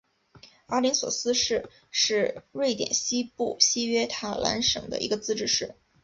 [0.65, 5.75] 阿灵索斯市是瑞典西部西约塔兰省的一个自治市。